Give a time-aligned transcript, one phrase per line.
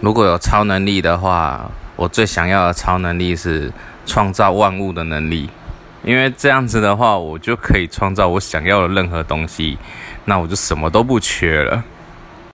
[0.00, 3.70] 如果有超能力的话我最想要的超能力是
[4.06, 5.48] 创造万物的能力。
[6.02, 9.76] 因为这样子的话我就可以创造我想要的任何东西
[10.24, 11.84] 那我就什么都不缺了。